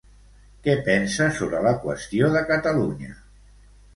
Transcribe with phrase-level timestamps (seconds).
[0.67, 3.13] Què pensa sobre la qüestió de Catalunya?